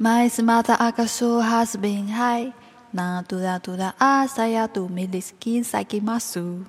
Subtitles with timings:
[0.00, 2.52] My smart akaso has been high.
[2.94, 6.62] Na dura dura asaya tu miliskin saki masu.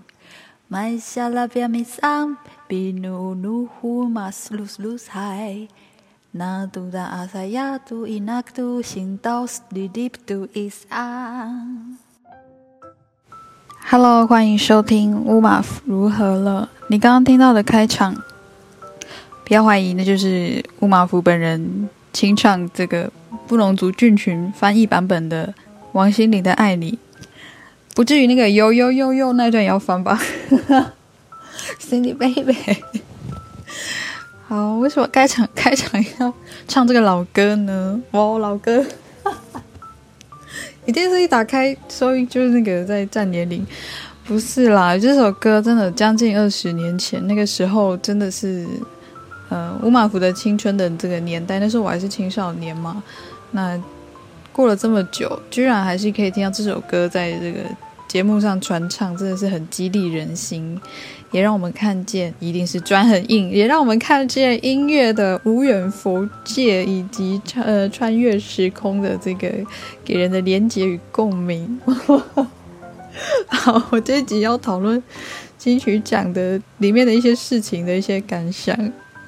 [0.67, 5.69] My shalabia misam binu nuhu mas lus lus hai.
[6.33, 11.99] Na dura asaya tu inak tu sintos didip tu is an.
[13.85, 16.67] Hello，欢迎收听乌马夫如何了。
[16.87, 18.15] 你刚刚听到的开场，
[19.45, 21.87] 不要怀疑，那就是乌马夫本人
[22.19, 23.09] 清唱这个
[23.47, 25.53] 布隆族菌群翻译版本的
[25.93, 26.91] 王心凌的《爱你》，
[27.95, 30.21] 不至于那个呦呦呦呦那段也要翻吧？
[31.79, 32.57] Cindy baby，
[34.49, 36.33] 好，为什么开场开场要
[36.67, 38.01] 唱这个老歌呢？
[38.11, 38.85] 哇，老歌！
[40.83, 43.65] 你电视一打开，收音就是那个在占年龄，
[44.25, 48.67] 不是啦，这首歌真的将近二十年前，那个时候真的是，
[49.49, 53.03] 呃，乌马福的青春的这个年代，那时候我还是青少年嘛，
[53.51, 53.81] 那
[54.53, 57.59] 过了这么久，居然还是可以听到这首歌在这个
[58.07, 60.79] 节目上传唱，真的是很激励人心。
[61.31, 63.51] 也让我们看见，一定是砖很硬。
[63.51, 69.47] 也让我们看见音乐的无远佛界，以及呃穿越时空的这个
[70.03, 71.79] 给人的连接与共鸣。
[73.45, 75.01] 好，我这一集要讨论
[75.55, 78.75] 金曲奖的里面的一些事情的一些感想。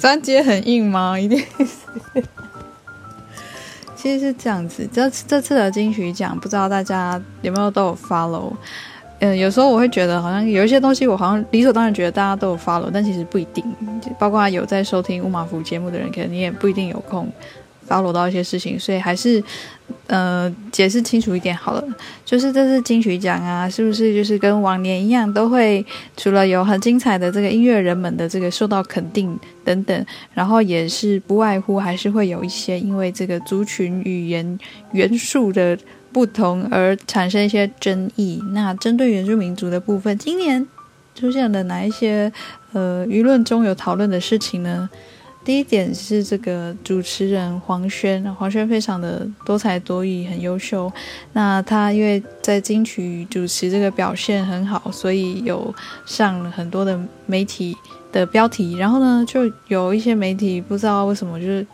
[0.02, 1.18] 专辑很硬吗？
[1.20, 2.24] 一定是。
[3.96, 8.52] 其实是这样子，这这次的金曲奖，不知道大家有没有都有 follow。
[9.20, 13.64] 嗯，有时候我会觉得好像有一些东西，我好像理所当然觉得大家都有 follow，但其实不一定。
[14.18, 17.32] 包括有在收听乌马福节目的人，可能你也不一定有空
[17.92, 19.44] 暴露到一些事情，所以还是
[20.08, 21.84] 呃解释清楚一点好了。
[22.24, 34.58] 就是这次金曲奖啊，是不是就是跟往年一样，都会除了有很精彩的这个音乐人们的这个受到肯定等等，然后也是不外乎还是会有一些因为这个族群语言
[34.94, 35.78] 元素的。
[36.14, 38.44] 不同而产生一些争议。
[38.52, 40.68] 那针对原住民族的部分，今年
[41.16, 42.30] 出现了哪一些
[42.74, 44.90] 呃舆论中有讨论的事情呢？
[45.44, 50.92] 第一点是这个主持人黄轩，黄轩非常的多才多艺，很优秀。
[51.34, 55.74] 那他因为在金曲主持这个表现很好，所以有
[56.06, 57.76] 上了很多的媒体
[58.12, 58.76] 的标题。
[58.78, 61.66] 然后呢，就有一些媒体不知道为什么就是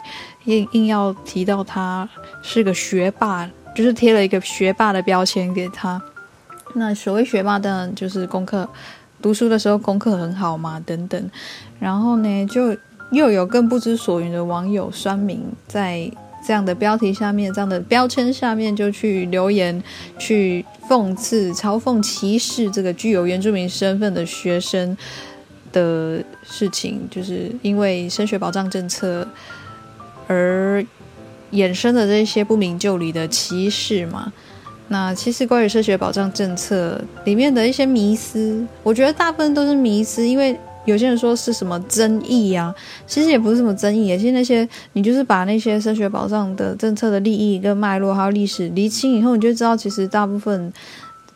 [0.46, 2.08] 硬硬要提到他
[2.42, 3.50] 是个学霸。
[3.76, 6.02] 就是贴了一个学霸的标签给他。
[6.74, 8.68] 那所谓学霸，当然就是功课，
[9.22, 11.30] 读书的时候功课很好嘛，等等。
[11.80, 12.76] 然后呢，就
[13.12, 16.12] 又有更不知所云的网友酸民，在
[16.46, 19.84] 这样的标题下面、这样的标签下面，就去留言，
[20.18, 24.98] 去讽刺、嘲讽、歧视这个具有原住民身份的学生
[25.72, 29.28] 的事情，就是因为升学保障政策
[30.28, 30.86] 而。
[31.54, 34.34] 衍生的这些不明就里的歧视嘛，
[34.90, 42.74] 那其实关于升学保障政策里面的一些迷思，我觉得大部分都是迷思，因为有些人说是什么争议呀，
[43.06, 50.74] 其实也不是什么争议，也是那些你就是把那些升学保障的政策的利益跟脉络还有历史厘清以后，你就知道其实大部分。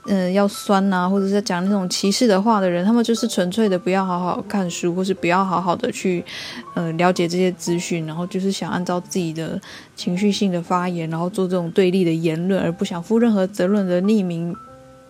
[0.08, 6.26] 嗯，要酸呐，或者是讲那种歧视的话的人，他们就是纯粹的不要好好看书，或是不要好好的去，
[6.74, 9.62] 呃，了解这些资讯，然后就是想按照自己的
[9.96, 14.56] 情绪性的发言，然后做这种对立的言论，而不想负任何责任的匿名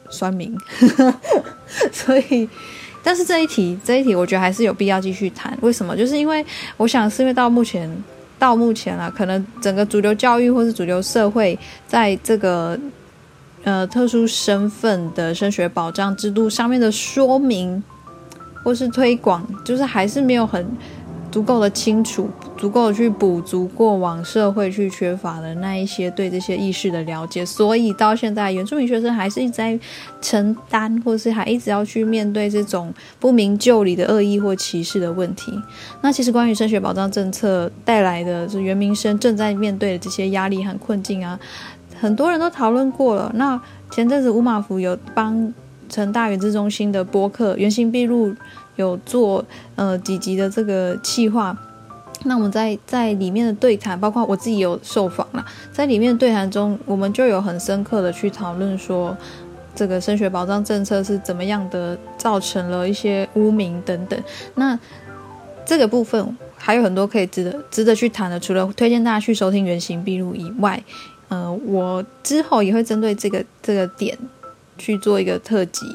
[0.10, 0.54] 酸民。
[1.94, 2.50] 所以，
[3.04, 5.58] 但是这一题，这一题，我觉得还是有必要继续谈。
[5.62, 5.96] 为什么？
[5.96, 6.46] 就是因为
[6.78, 7.90] 我想，是因为到目前，
[8.38, 11.58] 到目前啊，可能整个主流教育或是主流社会，
[11.88, 12.80] 在这个。
[13.64, 17.84] 呃，特殊身份的升学保障制度上面的说明
[18.64, 20.66] 或是推广，就是还是没有很
[21.32, 29.80] 足够的清楚，足够去补足过往社会去缺乏的那一些对这些意识的了解，所以到现在原住民学生还是一直在
[30.20, 35.52] 承担，或是还一直要去面对这种不明就里的恶意或歧视的问题。
[36.02, 41.40] 那其实关于升学保障政策带来的，是原民生正在面对的这些压力和困境啊。
[42.00, 43.32] 很多人都讨论过了。
[43.36, 43.62] 那
[43.92, 45.54] 前阵子乌马福有帮
[45.92, 48.30] 成大原子中心的播客《原形毕露》
[48.78, 49.46] 有做
[49.76, 51.56] 呃几集的这个企划。
[52.24, 59.16] 那我们在在里面的对谈，包括我自己有受访了，在里面对谈中，我们就有很深刻的去讨论说，
[59.76, 64.20] 这个升学保障政策是怎么样的，造成了一些污名等等。
[64.56, 64.80] 那
[65.66, 70.82] 这个部分还有很多可以值得值得去谈的，除了推荐大家去收听《原形毕露》以外。
[71.30, 74.18] 呃，我之后也会针对这个这个点
[74.82, 75.86] 去做一个特辑，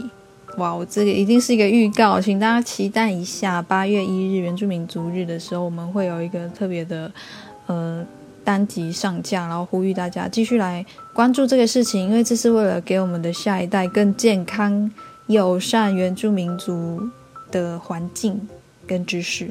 [0.59, 3.61] 哇，我这个一定是一个预告，请大家期待一下。
[3.61, 7.11] 八月一日原住民族日的时候，我们会有一个特别的
[7.67, 8.07] 呃
[8.45, 14.89] 单集上架，然后呼吁大家继续来关注这个事情，因为这是为了给我们的下一代更健康、
[15.27, 17.01] 友善原住民族
[17.51, 18.41] 的环境
[18.87, 19.51] 跟知识。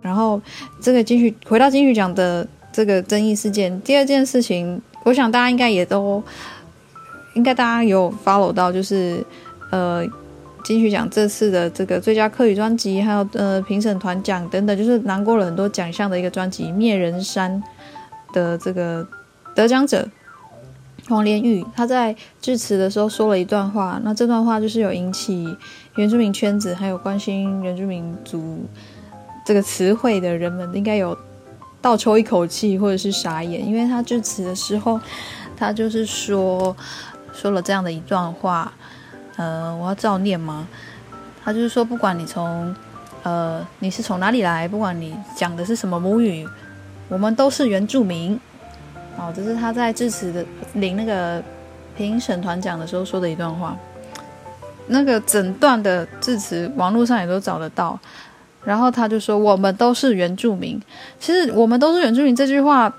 [0.00, 0.40] 然后，
[0.80, 6.22] 这个金曲回到金曲奖的这个争议事件，第二件事情，我想大家应该也都
[7.34, 9.24] 应该大家有 follow 到，就是
[9.70, 10.06] 呃。
[10.62, 17.60] 金曲奖这次的这个最佳客语专辑，还有呃评审团奖等等，就是拿过了很多奖项的一个专辑《灭人山》
[18.34, 19.04] 的这个
[19.54, 20.06] 得奖者
[21.08, 25.56] 黄连玉，他在致辞的时候说了一段话，那这段话就是有引起
[25.96, 28.58] 原住民圈子还有关心原住民族
[29.46, 31.16] 这个词汇的人们应该有
[31.80, 35.00] 倒抽一口气或者是傻眼，因为他致辞的时候，
[35.56, 36.76] 他就是说
[37.40, 38.70] 说了这样的一段话。
[39.36, 40.68] 呃，我要照念吗？
[41.42, 42.74] 他就是说，不管你从，
[43.22, 46.46] 呃，你是从哪里来，不管你讲的是什么母语，
[47.08, 48.38] 我们都是原住民。
[49.16, 50.44] 哦，这是他在致辞的
[50.74, 51.42] 领那个
[51.96, 53.74] 评审团奖的时候说的一段话。
[54.88, 57.98] 那个整段的致辞，网络上也都找得到。
[58.62, 60.78] 然后他就说，我们都是原住民。
[61.18, 62.92] 其实，我们都是原住民这句话。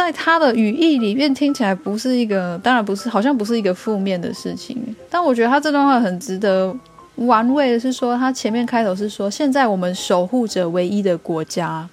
[0.00, 4.96] 在他的语义里面听起来不是一个，当然不是，好像不是一个负面的事情。
[5.10, 6.74] 但我觉得他这段话很值得
[7.16, 11.86] 玩味的是说，他前面开头是说，现在我们守护着唯一的国家，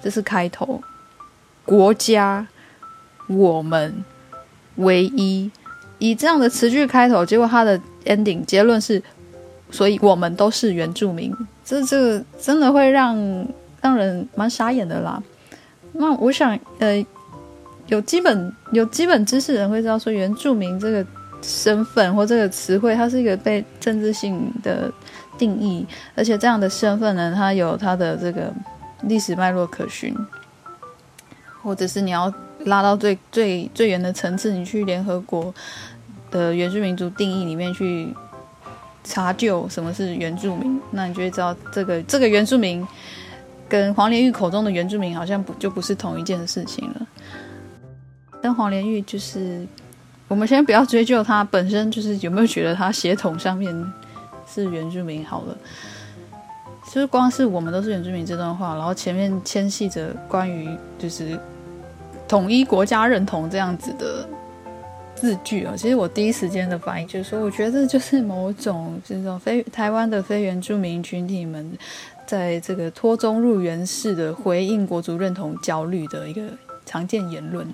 [0.00, 0.80] 这是开头，
[1.64, 2.46] 国家，
[3.26, 3.92] 我们
[4.76, 5.50] 唯一，
[5.98, 9.02] 以这样的词句开头，结果他的 ending 结论是，
[9.72, 11.34] 所以我们都是原住民，
[11.64, 13.16] 这这真的会让
[13.80, 15.20] 让人蛮傻眼的啦。
[15.94, 17.04] 那我想，呃。
[17.88, 21.06] 有基本有基本知识人会知道，说原住民这个
[21.42, 24.90] 身份或这个词汇，它是一个被政治性的
[25.36, 28.52] 定义，而且这样的身份呢，它有它的这个
[29.02, 30.16] 历史脉络可循，
[31.62, 35.52] 或者是你要拉到最最最远的层次，你去联合国
[36.30, 38.08] 的原住民族定义里面去
[39.04, 42.86] 查究什么是原住民，那你就会知道这个这个原住民
[43.68, 47.06] 跟黄连玉口中的原住民好像不就不是同一件事情了。
[48.44, 49.66] 但黄连玉就是，
[50.28, 53.74] 我们先不要追究他本身，就是有没有觉得他血统上面
[54.46, 55.56] 是原住民好了。
[56.92, 60.68] 就是光是我们都是原住民这段话，然后前面牵系着关于
[60.98, 61.40] 就是
[62.28, 64.28] 统一国家认同这样子的
[65.14, 71.72] 字句啊，其实我第一时间的反应就是说，我觉得这就是某种这种非台湾的非原住民群体们
[72.26, 76.42] 在这个脱中入原式的回应国族认同焦虑的一个
[76.84, 77.66] 常见言论。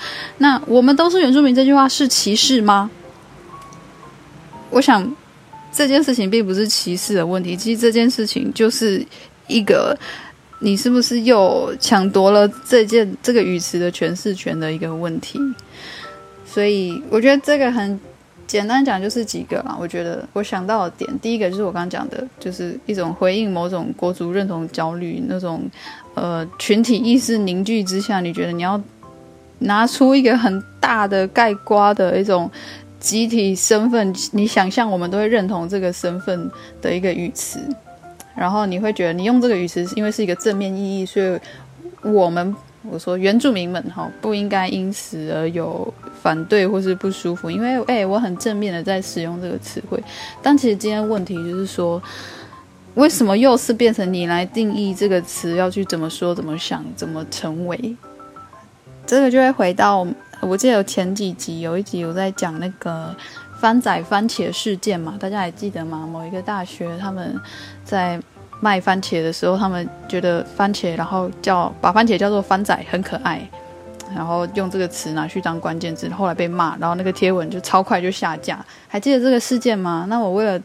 [0.38, 2.90] 那我们都是原住民这句话是歧视吗？
[4.70, 5.16] 我想
[5.72, 9.02] 这件事情并不是歧视的问题，其实这件事情就是
[9.46, 9.98] 一个
[10.58, 15.40] 你是不是又抢夺了这件这个语词的诠释权的一个问题。
[16.44, 17.98] 所以我觉得这个很
[18.46, 19.74] 简单讲就是几个啦。
[19.80, 25.62] 我觉得我想到的点，第一个就是我刚刚讲的，就是一种回应某种国族认同焦虑那种
[26.14, 28.78] 呃群体意识凝聚之下，你觉得你要。
[29.60, 32.50] 拿出一个很大的盖瓜的一种
[33.00, 36.50] 集体身份，你想象我们都会认同这个身份
[36.80, 37.60] 的一个语词，
[38.36, 41.38] 然后你会觉得你用这个语词是，因为是一个正面意义，所以
[42.02, 45.92] 我们我说原住民们哈不应该因此而有
[46.22, 50.02] 反对或是不舒服，因为哎我很正面的在使用这个词汇，
[50.42, 52.00] 但其实今天问题就是说，
[52.94, 57.96] 为什么又是变成你来定义这个词要去怎么说、怎么想、怎么成为？
[59.08, 60.06] 这个就会回到，
[60.42, 63.16] 我记得有前几集有一集有在讲那个
[63.58, 66.06] 番仔番茄事件嘛，大家还记得吗？
[66.06, 67.40] 某一个大学他们
[67.86, 68.20] 在
[68.60, 73.48] 卖番茄的时候，他们觉得番茄，然后叫把番茄叫做番仔很可爱，
[74.14, 78.62] 然后用这个词拿去当关键字，后来被骂，然后那个贴文就超快就下架。
[78.88, 80.04] 还记得这个事件吗？
[80.10, 80.60] 那我为了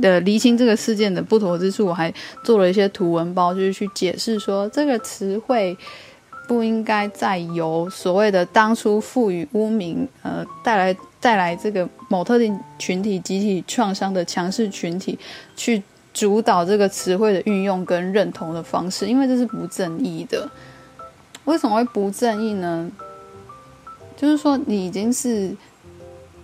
[0.00, 2.10] 的厘清这个事件的不妥之处，我还
[2.42, 5.76] 做了一些图文包，就是去解释说这个词汇。
[6.48, 15.16] 不应该再由所谓的当初赋予污名，呃，带来带来这个某特定群体集体创伤的强势群体
[15.54, 15.80] 去
[16.12, 20.50] 主导这个词汇的运用跟认同的方式，因为这是不正义的。
[21.44, 22.90] 为什么会不正义呢？
[24.16, 25.54] 就是说，你已经是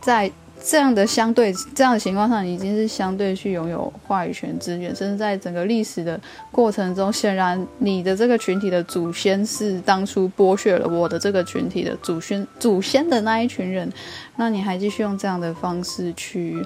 [0.01, 0.31] 在。
[0.67, 6.19] 这样的相对这样的情况上，已经是相对去拥有话语权资源，甚至在整个历史的
[6.51, 13.93] 过程中，显然你的这个群体的祖先是当初剥削了我的这个群体的祖先祖先的那一群人，
[14.37, 16.57] 那你还继续用这样的方式去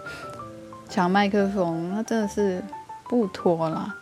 [0.88, 2.62] 抢麦克风，那真的是
[3.08, 3.96] 不妥啦。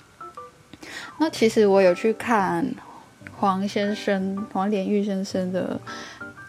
[1.18, 2.66] 那其实我有去看
[3.38, 5.80] 黄先生黄连玉先生的，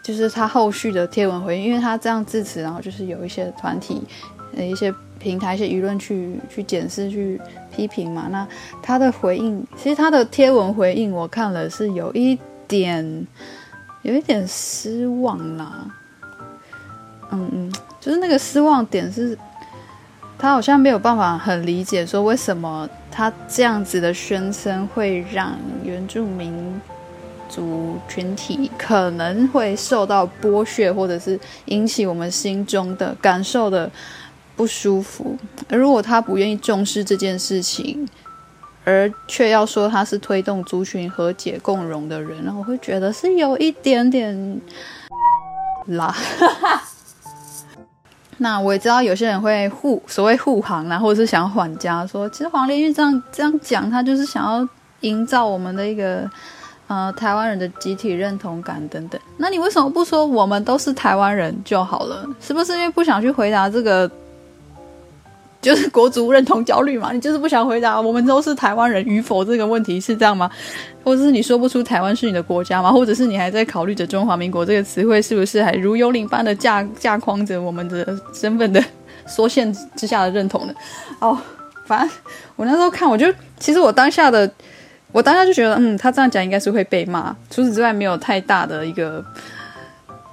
[0.08, 4.00] 就是他后续的贴文回应，因为他这样致辞，然后就是有一些团体、
[4.56, 7.38] 呃一些平台、一些舆论去去检视、去
[7.70, 8.26] 批评嘛。
[8.30, 8.48] 那
[8.82, 13.26] 他的回应，其实他的贴文回应，我看了是有一点
[14.00, 15.86] 有一点失望啦。
[17.30, 19.36] 嗯嗯，就是那个失望点是，
[20.38, 25.52] 他好像没有办法很理解说为什么他这样子的宣称会让
[25.84, 26.80] 原住民
[27.48, 33.90] 族群体可能会受到剥削，或者是引起我们心中的感受的
[34.54, 35.36] 不舒服。
[35.68, 38.08] 如果他不愿意重视这件事情，
[38.84, 44.60] 而却要说他是推动族群和解共荣的人，那我会觉得是有一点点
[45.86, 46.14] 啦。
[48.40, 54.66] 那我也知道有些人会护所谓护航啊，或者是想缓家，说其实黄连玉这样这样讲，他就是想要
[55.00, 56.30] 营造我们的一个
[56.88, 59.20] 呃台湾人的集体认同感等等。
[59.36, 62.26] 那你为什么不说我们都是台湾人就好了？
[62.40, 64.10] 是不是因为不想去回答这个？
[65.60, 70.48] 就是国族认同焦虑嘛，你就是不想回答我们都是台湾人与否这个问题是这样吗？
[71.02, 72.92] 或者是你说不出台湾是你的国家吗？
[72.92, 78.82] 或者是你还在考虑着中华民国这个词汇是不是还如幽灵般的架架框着我们的身份的
[79.26, 80.72] 缩限之下的认同呢？
[81.18, 81.36] 哦，
[81.84, 82.10] 反正
[82.54, 83.26] 我那时候看，我就
[83.58, 84.48] 其实我当下的
[85.12, 87.34] 我当下就觉得，嗯，他这样讲应该是会被骂。
[87.50, 89.24] 除此之外，没有太大的一个，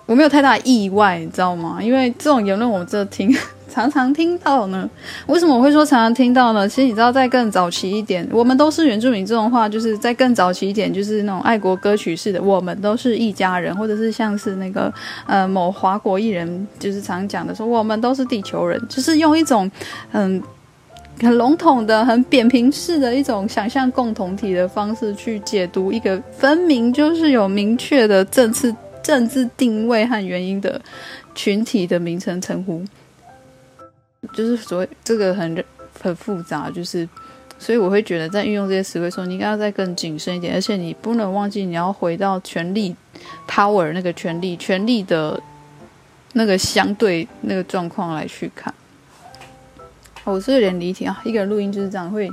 [0.06, 1.80] 我没有太大意外，你知道吗？
[1.82, 3.36] 因为这种言论我这听。
[3.68, 4.90] 常常听到呢，
[5.28, 6.66] 为什么我会说常常听到呢？
[6.70, 14.94] 其实你知道，在更早期一点，我们都是原住民这种话，就是在更早期一点，就是那种爱国歌曲式的，我们都是一家人，或者是像是那个
[15.26, 19.70] 呃某华国艺人，就是常讲的说我们都是地球人，就是用一种
[20.14, 20.42] 嗯
[21.22, 30.80] 很笼统的、很扁平式的一种想象共同体的方式去解读一个分明就是有明确的政治政治定位和原因的
[31.34, 32.84] 群体的名称称呼。
[34.34, 35.64] 就是所谓这个很
[36.02, 37.08] 很复杂，就是
[37.58, 42.96] 所以我会觉得在运用这些词汇时候，你应该要再更谨慎一点，而且你不能忘记你要回到权力
[43.48, 45.40] power 那个权力权力的
[46.34, 48.74] 那个相对那个状况来去看。
[50.32, 52.30] 我是有点离题啊，一个人录音就是这样，会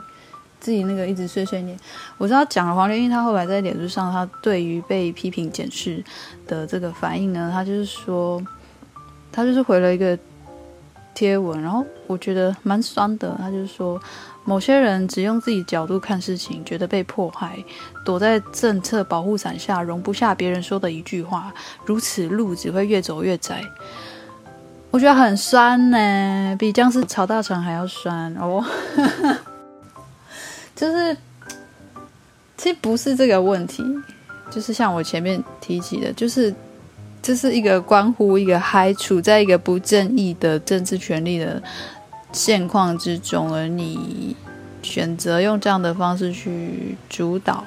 [0.59, 1.79] 自己那个一直碎碎念。
[2.19, 6.03] 我知道讲了黄连英，他后来在脸书上，他对于被批评检视
[6.47, 8.43] 的这个反应呢，他就是说，
[9.31, 10.19] 他就是回了一个。
[11.15, 13.37] 贴文，然后我觉得蛮酸的。
[13.39, 14.01] 他就是说，
[14.45, 17.63] 某些人只用自己角度看事情，觉得被迫害，
[18.03, 21.53] 躲在政策保护伞下，容不下别人说的一句话，
[21.85, 23.63] 如此路只会越走越窄。
[24.93, 28.65] 我觉得很酸呢，比僵尸炒大肠还要酸哦。
[30.77, 31.17] 就是，
[32.57, 33.83] 其实不是这个问题，
[34.49, 36.55] 就是像我前面提起的，就是。
[37.25, 41.63] 这是一个关乎一个还处在一个不正义的政治权利的
[42.33, 44.35] 现况之中，而你
[44.83, 47.63] 选择用这样的方式去主导，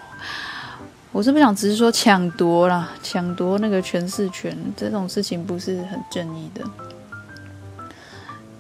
[1.14, 6.62] 我是不想只是说抢夺啦，抢夺那个诠释权这种事情不是很正义的。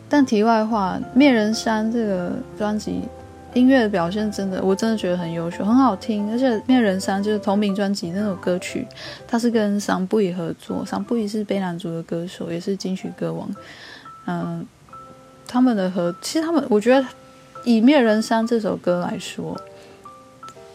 [0.07, 3.01] 但题外话，《灭人山》这个专辑。
[3.53, 6.29] 音乐的表现真的，我真的觉得很优秀，很好听。
[6.29, 8.85] 而且《灭人山》就是同名专辑那首歌曲，
[9.25, 13.49] 它是跟桑布伊合作，桑布伊是卑南族的歌手，也是金曲歌王。
[14.27, 14.65] 嗯，
[15.47, 17.07] 他们的合，其实他们，我觉得
[17.63, 19.55] 以《灭人山》这首歌来说，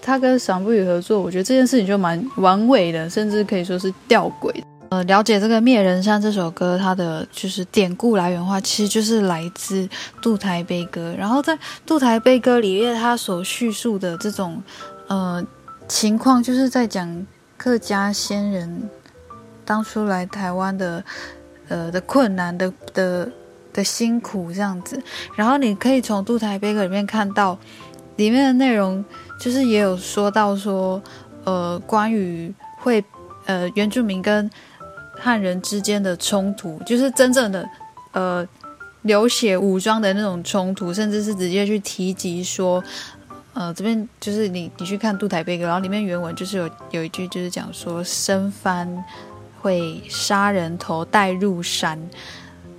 [0.01, 4.51] 他跟桑布伊合作，我觉得这件事情就蛮完美的，甚至可以说是吊诡。
[4.91, 9.87] 呃，了解这个《灭人山》这首歌，它的就是典故来源的话，其实就是来自
[10.21, 11.13] 《渡台悲歌》。
[11.17, 11.57] 然后在
[11.87, 14.61] 《渡台悲歌》里面，它所叙述的这种
[15.07, 15.45] 呃
[15.87, 17.25] 情况，就是在讲
[17.57, 18.91] 客家先人
[19.65, 21.05] 当初来台湾的
[21.69, 23.31] 呃的困难的的
[23.73, 25.01] 的辛苦这样子。
[25.37, 27.57] 然后你可以从《渡台悲歌》里面看到
[28.17, 29.05] 里面的内容，
[29.39, 31.01] 就是也有说到说
[31.45, 33.05] 呃关于会
[33.47, 34.51] 呃原住民跟
[35.23, 37.69] 汉人之间的冲突，就是真正的，
[38.13, 38.49] 呃，
[39.03, 42.83] 流血武装的那种冲突，甚至是直接去提及说，
[43.53, 49.05] 呃，这边就是你你去看《渡台悲歌》，然后里面原文就是有有一句就是讲说，生番
[49.61, 52.01] 会杀人头带入山。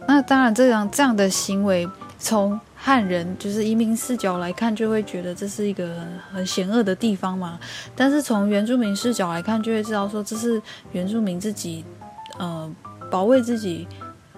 [0.07, 5.95] 那当然，这样这样的行为，从汉人就是移民视角来看，就会觉得这是一个
[6.33, 7.59] 很险恶的地方嘛。
[7.95, 10.59] 但是从原住民视角来看，就会知道说这是
[10.91, 11.85] 原住民自己。
[12.41, 12.75] 呃，
[13.11, 13.87] 保卫自己，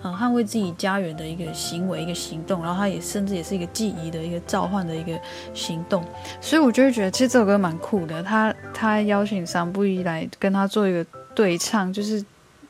[0.01, 5.17] 呃捍卫自己家园的一个行为、一个行动，然后它也甚至也是一个记忆的一个召唤的一个
[5.53, 6.03] 行动。
[6.41, 8.21] 所以我就会觉得，其实这首歌蛮酷的。
[8.21, 12.21] 他他邀请桑布伊来跟他做一个对唱，就是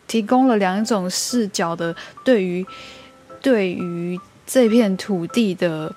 [0.05, 2.63] 提供了两种视角的对于
[3.41, 5.91] 对于这片土地的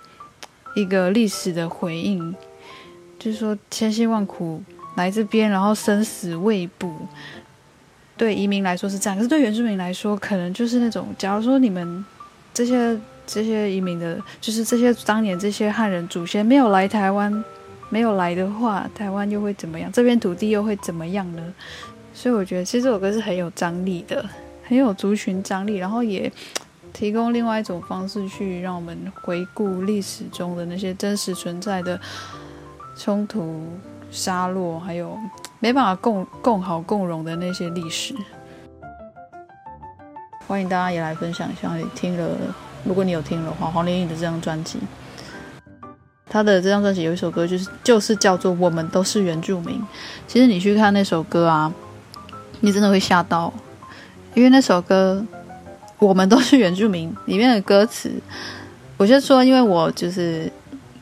[0.74, 2.34] 一个历史的回应，
[3.18, 4.62] 就是说千辛万苦
[4.94, 6.90] 来这边，然后生死未卜。
[8.16, 12.04] 对移民来说是这样，可是对原住民来说，可能就是那种，假如说你们
[12.54, 17.44] 这些这些移民的，就是这些当年这些汉人祖先没有来台湾，
[17.90, 19.92] 没有来的话，台湾又会怎么样？
[19.92, 21.54] 这片土地又会怎么样呢？
[22.14, 24.24] 所以我觉得，其实这首歌是很有张力的，
[24.64, 26.32] 很有族群张力，然后也
[26.94, 32.00] 提供另外一种方式去让我们回顾历史中的那些真实存在的
[32.96, 33.66] 冲突、
[34.10, 35.18] 杀戮，还有。
[35.58, 38.14] 没办法共共好共荣的那些历史，
[40.46, 41.74] 欢迎大家也来分享一下。
[41.74, 42.28] 你听了，
[42.84, 44.78] 如果你有听的话，黄连义的这张专辑，
[46.28, 49.80] 他的这张专辑有一首歌，就是就是叫做《我们都是原住民》。
[50.28, 51.72] 其实你去看那首歌啊，
[52.60, 53.50] 你真的会吓到，
[54.34, 55.24] 因为那首歌
[55.98, 58.12] 《我们都是原住民》里面的歌词，
[58.98, 60.52] 我先说，因为我就是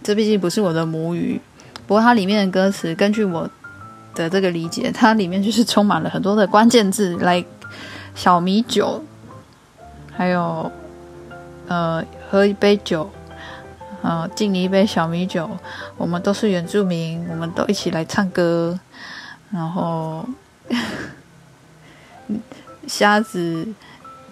[0.01, 1.41] 这毕竟不是我的母语，
[1.89, 3.51] 不过它里面的歌词，根据我。
[4.15, 7.45] 的这个理解，它里面就是充满了很多的关键字，来
[8.15, 9.05] 小米酒，
[10.17, 10.71] 还有
[11.67, 13.11] 呃喝一杯酒，
[14.03, 15.51] 呃敬你一杯小米酒，
[15.97, 18.79] 我们都是原住民，我们都一起来唱歌，
[19.51, 20.25] 然后
[22.87, 23.67] 虾子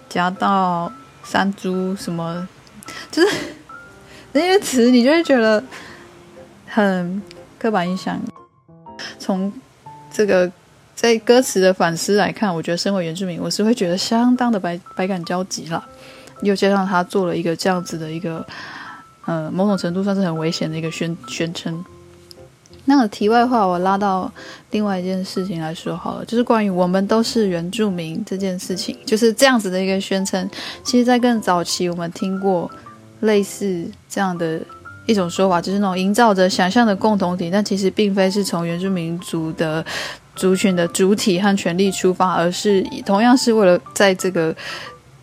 [0.07, 0.91] 夹到
[1.23, 2.47] 山猪什么，
[3.11, 3.37] 就是
[4.31, 5.61] 那些词，你就会觉得
[6.67, 7.21] 很
[7.59, 8.19] 刻板印象，
[9.19, 9.51] 从。
[10.13, 10.49] 这个
[10.95, 15.83] 在歌词的反思来看，我觉得身为原住民，我是会觉得相当的百百感交集了。
[16.43, 18.45] 又加上他做了一个这样子的一个，
[19.25, 21.83] 呃，某种程度算是很危险的一个宣宣称。
[22.85, 24.31] 那个题外话，我拉到
[24.71, 30.47] 另外一件事情来说好了，就是关于我们都是原住民这件事情，就是这样子的一个宣称。
[30.83, 32.69] 其实，在更早期，我们听过
[33.21, 34.59] 类似这样的。
[35.05, 39.85] 一种说法就是那种营造着想象的共同体，但其实并非是从原住民族的
[40.35, 44.55] 族群的主体和权利出发，而是同样是为了在这个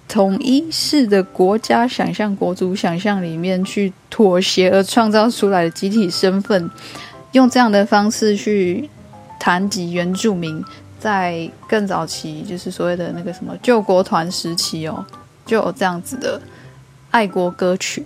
[0.06, 6.70] 统一式的国家想象、国族想象里面去妥协而创造出来的集体身份。
[7.32, 8.90] 用这样的方式去
[9.38, 10.62] 谈及原住民，
[10.98, 15.06] 在更早期，就是所谓的那个什么救国团时期哦，
[15.46, 16.40] 就有这样子的
[17.12, 18.04] 爱国歌曲。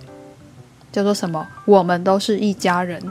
[0.94, 1.44] 叫做什么？
[1.64, 3.02] 我们都是一家人。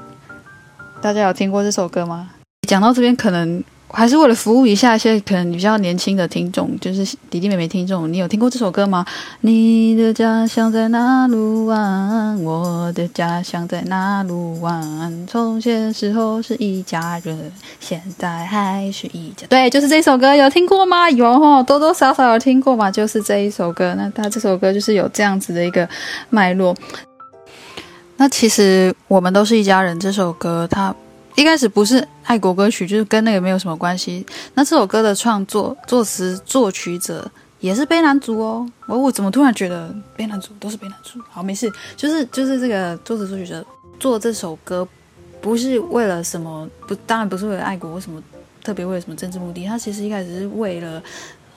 [1.02, 2.30] 大家有听过这首歌吗？
[2.66, 8.12] 讲到这边，可能还是为了服务一下一些可能比较年轻的听众，就是弟弟妹妹听众。
[8.12, 9.06] 你有听过这首歌吗？
[9.42, 12.42] 你的家乡在哪路湾？
[12.42, 15.28] 我的家乡在哪路湾？
[15.28, 19.46] 从前时候是一家人，现在还是一家。
[19.50, 21.10] 对，就是这首歌，有听过吗？
[21.10, 22.90] 有，多多少少有听过嘛。
[22.90, 23.94] 就是这一首歌。
[23.98, 25.88] 那他这首歌就是有这样子的一个
[26.30, 26.74] 脉络。
[28.18, 30.00] 那其实我们都是一家人。
[30.00, 30.96] 这首歌它
[31.36, 34.26] 一开始不是爱国歌曲，就是跟那个没有什么关系。
[34.54, 38.70] 那这首歌的创作、作词、作曲者也是卑南族哦。
[38.86, 41.20] 我我怎么突然觉得卑南族都是卑南族？
[41.30, 43.66] 好，没事，就是就是这个作词作曲者
[44.00, 44.88] 做这首歌，
[45.42, 48.22] 不是为了什么，不当然不是为了爱国或什么
[48.64, 49.66] 特别为了什么政治目的。
[49.66, 51.02] 他其实一开始是为了，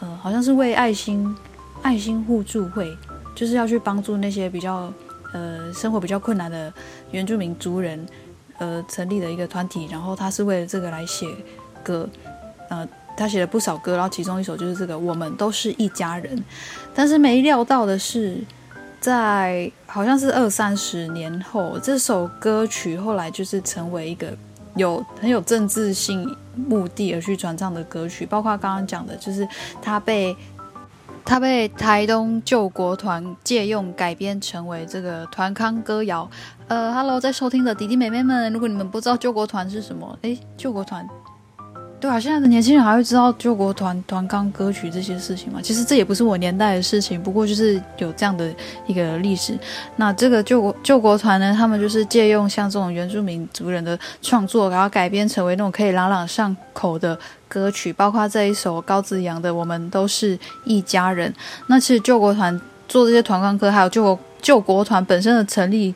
[0.00, 1.36] 呃，好像是为爱心
[1.82, 2.96] 爱心互助会，
[3.34, 4.90] 就是要去帮助那些比较。
[5.36, 6.72] 呃，生活比较困难的
[7.10, 8.06] 原住民族人，
[8.56, 11.28] 呃，成立了一个团体，然后他是为了这个来写
[11.84, 12.08] 歌，
[12.70, 16.34] 呃，他写了不少歌，然后其中一首就是这个《我们都是一家人》。
[16.94, 18.38] 但是没料到的是，
[18.98, 24.34] 在好像是二三十年后，这首歌曲后来就是成为一个
[24.74, 29.46] 有很有政治性目的而去传唱的歌曲，包括刚刚讲的，就是
[29.82, 30.34] 他被。
[31.26, 36.30] 他被台东救国团借用改编成为这个团康歌谣。
[36.68, 41.04] 呃，Hello，在收听的弟弟妹妹们，如果你们不知道救国团是什么，诶，救国团。
[41.98, 45.60] 对啊，现在的年轻人还会知道救国团团纲歌曲这些事情吗？
[45.62, 48.54] 其实这也不是我年代的事情，不过就是有这样的
[48.86, 49.58] 一个历史。
[49.96, 61.30] 那这个救国救国团呢，他们就是借用像这种原住民族人的创作，然后改编成为那种可以朗朗上口的歌曲，包括这一首高子扬的《我们都是一家人》。
[61.68, 65.94] 那其实救国团做这些团纲歌，还有救国救国团本身的成立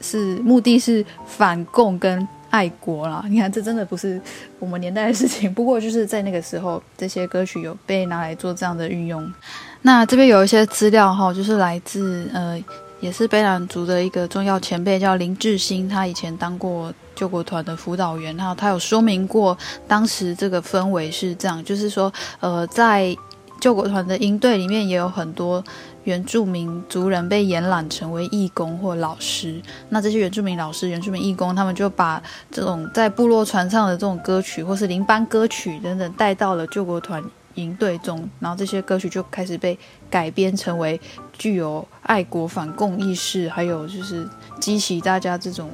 [0.00, 2.26] 是目的是反共跟。
[2.52, 3.24] 爱国啦。
[3.28, 4.20] 你看，这真的不是
[4.58, 5.52] 我们年代的事情。
[5.54, 9.32] 不过就是在那个时候，这些歌曲有被拿来做这样的运用。
[9.80, 12.62] 那这边有一些资料哈，就是来自呃，
[13.00, 19.56] 也是卑南族的一个重要前辈，叫林志兴，他以前当过救国团的辅导员，然后他有说明过
[19.88, 23.16] 当时这个氛围是这样，就是说呃，在
[23.62, 25.62] 救国团的营队里面也有很多。
[26.04, 32.20] 原住民族人被延揽成为义工或老师，那这些原住民老师、原住民义工，他们就把
[32.50, 37.22] 这种在部落传唱的这种歌曲，或是邻班歌曲等等，带到了救国团
[37.54, 39.78] 营队中，然后这些歌曲就开始被
[40.10, 41.00] 改编成为
[41.38, 45.70] 具有爱国反共意识，还有就是激起大家这种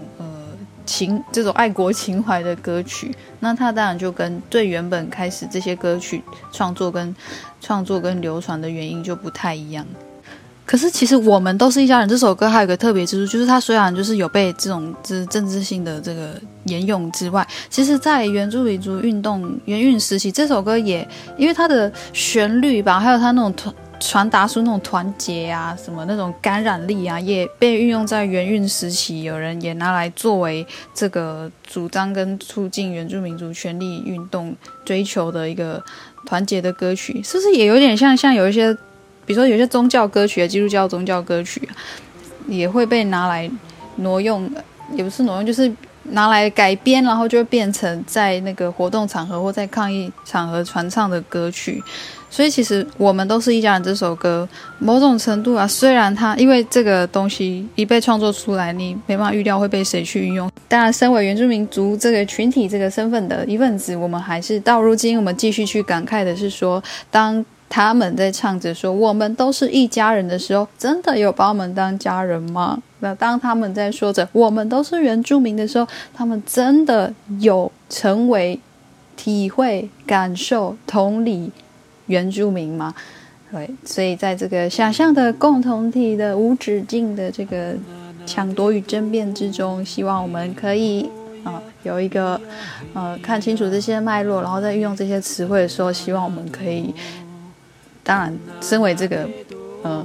[0.89, 3.15] 情这种爱国情怀的歌曲。
[3.41, 7.15] 那它当然就跟最原本开始这些歌曲创作跟
[7.61, 9.87] 创作跟流传的原因就不太一样。
[10.65, 12.09] 可是其实我们都是一家人。
[12.09, 21.07] 这首歌还有个特别之处，就是它虽然就是有被这种这政治性的这个沿用之外，其实，在原住民族运动原运时期，这首歌也
[21.39, 29.23] 因为它的旋律吧，还有它那种团传达出那种团结啊，什么那种感染力啊，也被运用在原运时期。
[29.23, 35.83] 有人也拿来作为这个主张跟促进原住民族权利运动追求的一个
[36.27, 38.77] 团结的歌曲，是不是也有点像像有一些？
[39.27, 41.69] 比如说，有些宗教歌曲基督教宗教歌曲
[42.47, 43.51] 也会被拿来
[43.97, 44.51] 挪用，
[44.95, 45.71] 也不是挪用，就是
[46.11, 51.83] 拿来改编，然后就变成在那个活动场合或在抗议场合传唱的歌曲。
[52.31, 53.83] 所以，其实我们都是一家人。
[53.83, 54.47] 这首歌
[54.79, 60.51] 某种程度啊，虽然它因为这个东西一被创作出来，你没办法预料会被谁去运用。
[60.69, 67.45] 当然，身为原住民族这个群体这个身份的一份子，我们还是到如今，我们继续去感慨的是说，当。
[67.69, 72.83] 他们在唱着说“我们都是一家人”的时候，真的有把我们当家人吗？
[73.01, 78.59] 那当他们在说着“我们都是原住民”的时候，他们真的有成为、
[79.17, 81.53] 体会、感受、同理
[82.07, 82.95] 原住民吗？
[83.53, 87.75] 对，所以在这个想象的共同体的无止境的这个
[88.27, 91.09] 抢夺与争辩之中，希望我们可以
[91.45, 92.41] 啊有一个
[92.95, 96.95] 呃看清楚这些脉络，然后在运用这些词汇的时候，希望我们可以。
[98.09, 99.29] 当然，身为这个
[99.83, 100.03] 呃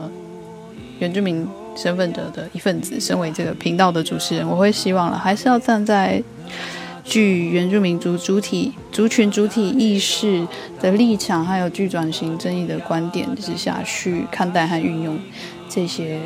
[1.00, 6.22] 原住民身份者的一份子，身为这个频道的主持人，我会希望了，还是要站在
[7.06, 10.46] 具原住民族主体族群主体意识
[10.82, 15.18] 的立场，还有具转型正义的观点之下去看待和运用
[15.70, 16.20] 这些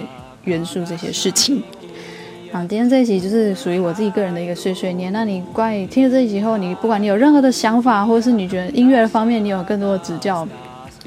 [0.46, 1.62] 元素、这些事情。
[2.52, 5.14] 啊，今天这一集就是属于我自己个人的一个碎碎念。
[5.14, 10.48] 那你关于听了这一集后，你不管你有任何的想法，或者是你觉得音乐的方面你有更多的指教。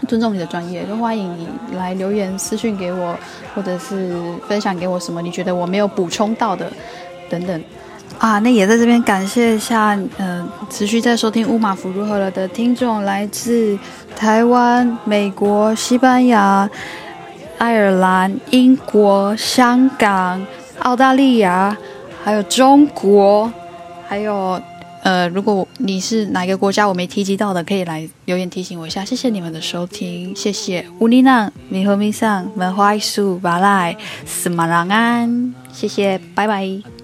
[0.09, 3.15] 尊重你的专业，就欢迎你来留言私讯给我，
[3.55, 4.17] 或者是
[4.49, 6.73] 分享给我什么你觉得我没有补充到的，
[7.29, 7.63] 等等。
[8.19, 13.79] 啊，那也在这边感谢一下，嗯，持续在收听乌马夫如何了的听众，来自
[14.17, 16.69] 台湾、美国、西班牙、
[17.59, 20.45] 爱尔兰、英国、香港、
[20.81, 21.77] 澳大利亚，
[22.25, 23.53] 还有中国，
[24.09, 24.61] 还有。
[25.03, 29.05] 呃，如果你是哪个国家我没提及到的，可以来留言提醒我一下。
[29.05, 37.00] 谢谢你们的收听，谢谢乌尼娜、米和米桑、门花树、巴赖、斯马朗安，谢谢，拜拜。